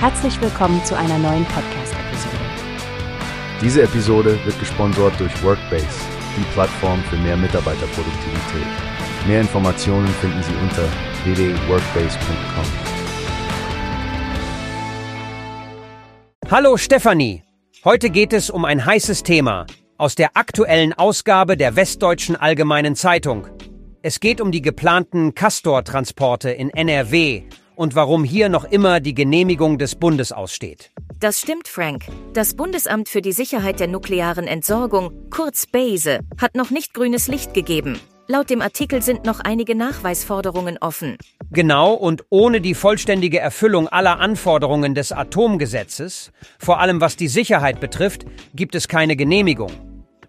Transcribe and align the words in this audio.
Herzlich 0.00 0.40
willkommen 0.40 0.84
zu 0.84 0.96
einer 0.96 1.18
neuen 1.18 1.44
Podcast-Episode. 1.46 2.36
Diese 3.60 3.82
Episode 3.82 4.38
wird 4.44 4.56
gesponsert 4.60 5.18
durch 5.18 5.42
Workbase, 5.42 5.88
die 6.36 6.44
Plattform 6.52 7.02
für 7.10 7.16
mehr 7.16 7.36
Mitarbeiterproduktivität. 7.36 8.68
Mehr 9.26 9.40
Informationen 9.40 10.06
finden 10.06 10.40
Sie 10.44 10.54
unter 10.62 10.84
www.workbase.com. 11.24 12.64
Hallo 16.48 16.76
Stefanie! 16.76 17.42
Heute 17.84 18.10
geht 18.10 18.32
es 18.32 18.50
um 18.50 18.64
ein 18.64 18.86
heißes 18.86 19.24
Thema 19.24 19.66
aus 19.96 20.14
der 20.14 20.36
aktuellen 20.36 20.92
Ausgabe 20.92 21.56
der 21.56 21.74
Westdeutschen 21.74 22.36
Allgemeinen 22.36 22.94
Zeitung. 22.94 23.48
Es 24.02 24.20
geht 24.20 24.40
um 24.40 24.52
die 24.52 24.62
geplanten 24.62 25.34
Castor-Transporte 25.34 26.50
in 26.50 26.70
NRW 26.70 27.42
und 27.78 27.94
warum 27.94 28.24
hier 28.24 28.48
noch 28.48 28.64
immer 28.64 28.98
die 28.98 29.14
Genehmigung 29.14 29.78
des 29.78 29.94
Bundes 29.94 30.32
aussteht. 30.32 30.90
Das 31.20 31.38
stimmt, 31.38 31.68
Frank. 31.68 32.06
Das 32.34 32.54
Bundesamt 32.54 33.08
für 33.08 33.22
die 33.22 33.30
Sicherheit 33.30 33.78
der 33.78 33.86
nuklearen 33.86 34.48
Entsorgung, 34.48 35.12
kurz 35.30 35.66
BASE, 35.66 36.20
hat 36.40 36.56
noch 36.56 36.70
nicht 36.70 36.92
grünes 36.92 37.28
Licht 37.28 37.54
gegeben. 37.54 38.00
Laut 38.26 38.50
dem 38.50 38.62
Artikel 38.62 39.00
sind 39.00 39.24
noch 39.24 39.38
einige 39.38 39.76
Nachweisforderungen 39.76 40.76
offen. 40.80 41.18
Genau 41.52 41.94
und 41.94 42.24
ohne 42.30 42.60
die 42.60 42.74
vollständige 42.74 43.38
Erfüllung 43.38 43.86
aller 43.86 44.18
Anforderungen 44.18 44.96
des 44.96 45.12
Atomgesetzes, 45.12 46.32
vor 46.58 46.80
allem 46.80 47.00
was 47.00 47.14
die 47.14 47.28
Sicherheit 47.28 47.78
betrifft, 47.78 48.26
gibt 48.54 48.74
es 48.74 48.88
keine 48.88 49.14
Genehmigung. 49.14 49.70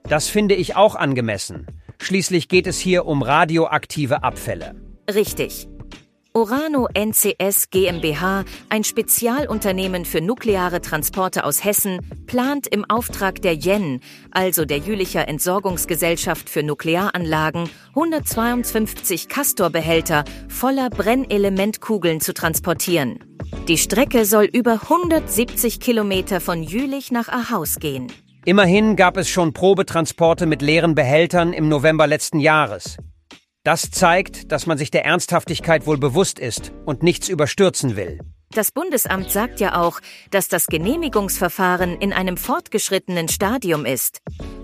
Das 0.03 0.29
finde 0.29 0.53
ich 0.53 0.75
auch 0.75 0.95
angemessen. 0.95 1.65
Schließlich 1.99 2.47
geht 2.47 2.67
es 2.67 2.77
hier 2.79 3.07
um 3.07 3.23
radioaktive 3.23 4.23
Abfälle. 4.23 4.75
Richtig. 5.11 5.67
Orano 6.33 6.87
NCS 6.93 7.71
GmbH, 7.71 8.45
ein 8.69 8.83
Spezialunternehmen 8.83 10.05
für 10.05 10.21
nukleare 10.21 10.79
Transporte 10.79 11.43
aus 11.43 11.63
Hessen, 11.63 11.99
plant 12.27 12.67
im 12.67 12.85
Auftrag 12.87 13.41
der 13.41 13.55
JEN, 13.55 13.99
also 14.29 14.63
der 14.63 14.77
Jülicher 14.77 15.27
Entsorgungsgesellschaft 15.27 16.47
für 16.47 16.61
Nuklearanlagen, 16.61 17.67
152 17.89 19.27
Castor-Behälter 19.27 20.23
voller 20.47 20.91
Brennelementkugeln 20.91 22.21
zu 22.21 22.35
transportieren. 22.35 23.19
Die 23.67 23.79
Strecke 23.79 24.25
soll 24.25 24.45
über 24.45 24.73
170 24.83 25.79
Kilometer 25.79 26.41
von 26.41 26.61
Jülich 26.61 27.11
nach 27.11 27.29
Ahaus 27.29 27.79
gehen. 27.79 28.11
Immerhin 28.45 28.95
gab 28.95 29.17
es 29.17 29.29
schon 29.29 29.53
Probetransporte 29.53 30.45
mit 30.45 30.61
leeren 30.61 30.93
Behältern 30.93 31.53
im 31.53 31.69
November 31.69 32.05
letzten 32.05 32.39
Jahres. 32.39 32.97
Das 33.63 33.91
zeigt, 33.91 34.51
dass 34.51 34.65
man 34.67 34.77
sich 34.77 34.89
der 34.89 35.05
Ernsthaftigkeit 35.05 35.85
wohl 35.85 35.97
bewusst 35.97 36.39
ist 36.39 36.71
und 36.85 37.03
nichts 37.03 37.27
überstürzen 37.27 37.97
will. 37.97 38.19
Das 38.51 38.71
Bundesamt 38.71 39.29
sagt 39.29 39.59
ja 39.59 39.79
auch, 39.79 39.99
dass 40.31 40.47
das 40.47 40.67
Genehmigungsverfahren 40.67 41.99
in 41.99 42.13
einem 42.13 42.35
fortgeschrittenen 42.35 43.27
Stadium 43.27 43.85
ist. 43.85 44.21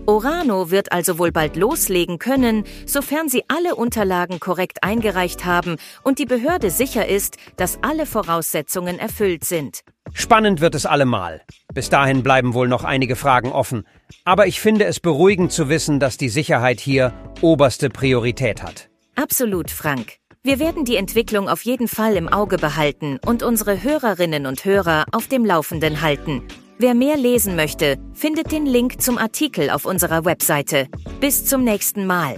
Orano 0.07 0.71
wird 0.71 0.91
also 0.91 1.19
wohl 1.19 1.31
bald 1.31 1.55
loslegen 1.55 2.17
können, 2.17 2.63
sofern 2.85 3.29
sie 3.29 3.43
alle 3.47 3.75
Unterlagen 3.75 4.39
korrekt 4.39 4.83
eingereicht 4.83 5.45
haben 5.45 5.75
und 6.03 6.17
die 6.17 6.25
Behörde 6.25 6.71
sicher 6.71 7.07
ist, 7.07 7.37
dass 7.57 7.79
alle 7.83 8.05
Voraussetzungen 8.05 8.97
erfüllt 8.97 9.43
sind. 9.43 9.81
Spannend 10.13 10.61
wird 10.61 10.73
es 10.73 10.85
allemal. 10.85 11.41
Bis 11.75 11.89
dahin 11.89 12.23
bleiben 12.23 12.53
wohl 12.53 12.69
noch 12.69 12.85
einige 12.85 13.17
Fragen 13.17 13.51
offen. 13.51 13.85
Aber 14.23 14.47
ich 14.47 14.61
finde 14.61 14.85
es 14.85 15.01
beruhigend 15.01 15.51
zu 15.51 15.67
wissen, 15.67 15.99
dass 15.99 16.17
die 16.17 16.29
Sicherheit 16.29 16.79
hier 16.79 17.13
oberste 17.41 17.89
Priorität 17.89 18.63
hat. 18.63 18.89
Absolut, 19.15 19.69
Frank. 19.69 20.13
Wir 20.41 20.59
werden 20.59 20.85
die 20.85 20.95
Entwicklung 20.95 21.49
auf 21.49 21.63
jeden 21.63 21.89
Fall 21.89 22.15
im 22.15 22.29
Auge 22.29 22.57
behalten 22.57 23.19
und 23.25 23.43
unsere 23.43 23.83
Hörerinnen 23.83 24.45
und 24.45 24.63
Hörer 24.63 25.05
auf 25.11 25.27
dem 25.27 25.43
Laufenden 25.43 26.01
halten. 26.01 26.43
Wer 26.77 26.93
mehr 26.93 27.17
lesen 27.17 27.55
möchte, 27.57 27.97
findet 28.13 28.51
den 28.53 28.65
Link 28.65 29.01
zum 29.01 29.17
Artikel 29.17 29.69
auf 29.69 29.85
unserer 29.85 30.23
Webseite. 30.23 30.87
Bis 31.19 31.45
zum 31.45 31.63
nächsten 31.63 32.05
Mal. 32.05 32.37